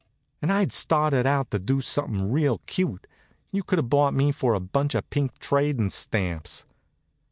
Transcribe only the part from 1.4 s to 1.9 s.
to do